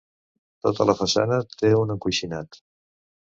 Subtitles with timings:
[0.67, 2.59] Tota la façana té un encoixinat.